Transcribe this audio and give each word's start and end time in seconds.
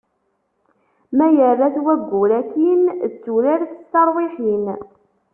Ma 1.17 1.27
yerra-t 1.37 1.77
waggur 1.85 2.31
akin 2.39 2.81
d 3.11 3.13
turart 3.23 3.71
s 3.79 3.83
tarwiḥin. 3.91 4.65